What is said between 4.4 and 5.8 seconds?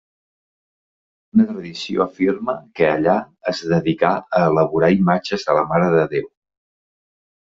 elaborar imatges de la